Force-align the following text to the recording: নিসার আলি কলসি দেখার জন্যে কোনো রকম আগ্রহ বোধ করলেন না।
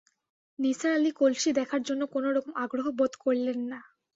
নিসার 0.59 0.91
আলি 0.93 1.11
কলসি 1.19 1.49
দেখার 1.59 1.81
জন্যে 1.87 2.05
কোনো 2.13 2.29
রকম 2.31 2.51
আগ্রহ 2.63 2.85
বোধ 2.99 3.13
করলেন 3.23 3.59
না। 3.71 3.79